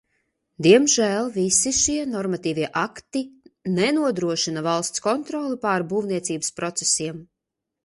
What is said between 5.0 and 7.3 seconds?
kontroli pār būvniecības procesiem.